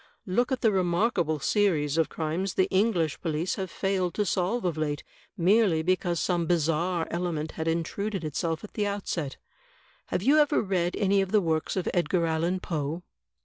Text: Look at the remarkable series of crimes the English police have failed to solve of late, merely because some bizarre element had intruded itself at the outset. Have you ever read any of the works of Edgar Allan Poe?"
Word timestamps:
Look 0.25 0.51
at 0.51 0.61
the 0.61 0.71
remarkable 0.71 1.37
series 1.39 1.95
of 1.95 2.09
crimes 2.09 2.55
the 2.55 2.65
English 2.71 3.21
police 3.21 3.53
have 3.57 3.69
failed 3.69 4.15
to 4.15 4.25
solve 4.25 4.65
of 4.65 4.75
late, 4.75 5.03
merely 5.37 5.83
because 5.83 6.19
some 6.19 6.47
bizarre 6.47 7.07
element 7.11 7.51
had 7.51 7.67
intruded 7.67 8.23
itself 8.23 8.63
at 8.63 8.73
the 8.73 8.87
outset. 8.87 9.37
Have 10.07 10.23
you 10.23 10.39
ever 10.39 10.59
read 10.59 10.95
any 10.95 11.21
of 11.21 11.31
the 11.31 11.39
works 11.39 11.75
of 11.75 11.87
Edgar 11.93 12.25
Allan 12.25 12.59
Poe?" 12.61 13.03